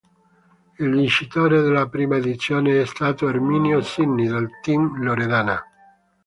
Il 0.79 0.89
vincitore 0.95 1.61
della 1.61 1.87
prima 1.87 2.15
edizione 2.17 2.81
è 2.81 2.85
stato 2.85 3.29
Erminio 3.29 3.81
Sinni 3.81 4.25
del 4.27 4.49
Team 4.63 4.97
Loredana. 5.03 5.61